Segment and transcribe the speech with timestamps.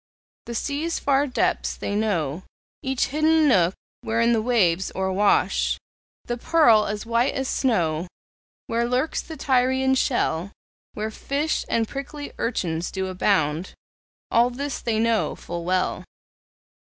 [0.47, 2.41] The sea's far depths they know,
[2.81, 5.77] Each hidden nook, wherein the waves o'erwash
[6.25, 8.07] The pearl as white as snow;
[8.65, 10.53] Where lurks the Tyrian shell,
[10.95, 13.75] Where fish and prickly urchins do abound,
[14.31, 16.03] All this they know full well.